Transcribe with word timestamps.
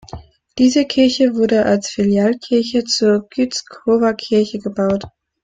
Diese 0.57 0.85
Kirche 0.85 1.35
wurde 1.35 1.63
als 1.67 1.91
Filialkirche 1.91 2.83
zur 2.85 3.27
Gützkower 3.29 4.15
Kirche 4.15 4.57
gebaut. 4.57 5.03